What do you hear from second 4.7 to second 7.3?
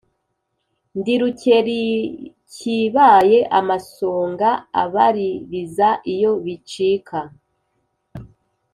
abaliriza iyo bicika.